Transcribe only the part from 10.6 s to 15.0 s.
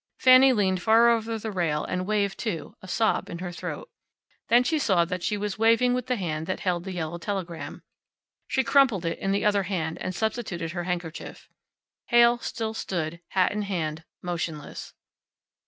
her handkerchief. Heyl still stood, hat in hand, motionless.